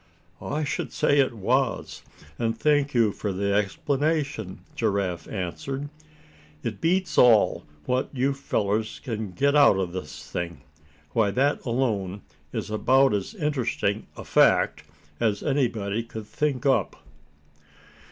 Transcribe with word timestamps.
"I 0.41 0.63
should 0.63 0.91
say 0.91 1.19
it 1.19 1.33
was, 1.35 2.01
and 2.39 2.57
thank 2.57 2.95
you 2.95 3.11
for 3.11 3.31
the 3.31 3.53
explanation," 3.53 4.61
Giraffe 4.73 5.27
answered. 5.27 5.89
"It 6.63 6.81
beats 6.81 7.19
all 7.19 7.65
what 7.85 8.09
you 8.11 8.33
fellers 8.33 8.99
can 9.03 9.29
get 9.29 9.55
out 9.55 9.77
of 9.77 9.91
this 9.91 10.27
thing. 10.27 10.61
Why, 11.11 11.29
that 11.29 11.63
alone 11.65 12.23
is 12.51 12.71
about 12.71 13.13
as 13.13 13.35
interesting 13.35 14.07
a 14.17 14.25
fact 14.25 14.85
as 15.19 15.43
anybody 15.43 16.01
could 16.01 16.25
think 16.25 16.65
up." 16.65 17.03